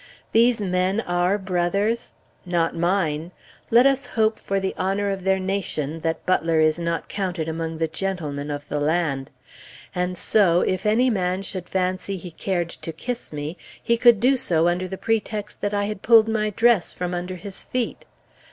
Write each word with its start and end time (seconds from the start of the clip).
These 0.31 0.59
men 0.59 0.99
our 1.01 1.37
brothers? 1.37 2.13
Not 2.43 2.75
mine! 2.75 3.29
Let 3.69 3.85
us 3.85 4.07
hope 4.07 4.39
for 4.39 4.59
the 4.59 4.73
honor 4.75 5.11
of 5.11 5.23
their 5.23 5.37
nation 5.37 5.99
that 5.99 6.25
Butler 6.25 6.59
is 6.59 6.79
not 6.79 7.07
counted 7.07 7.47
among 7.47 7.77
the 7.77 7.87
gentlemen 7.87 8.49
of 8.49 8.67
the 8.67 8.79
land. 8.79 9.29
And 9.93 10.17
so, 10.17 10.61
if 10.61 10.87
any 10.87 11.11
man 11.11 11.43
should 11.43 11.69
fancy 11.69 12.17
he 12.17 12.31
cared 12.31 12.69
to 12.71 12.91
kiss 12.91 13.31
me, 13.31 13.57
he 13.83 13.95
could 13.95 14.19
do 14.19 14.37
so 14.37 14.67
under 14.67 14.87
the 14.87 14.97
pretext 14.97 15.61
that 15.61 15.71
I 15.75 15.85
had 15.85 16.01
pulled 16.01 16.27
my 16.27 16.49
dress 16.49 16.93
from 16.93 17.13
under 17.13 17.35
his 17.35 17.63
feet! 17.63 18.05